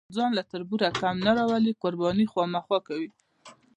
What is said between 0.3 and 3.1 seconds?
له تربوره کم نه راولي، قرباني خامخا کوي.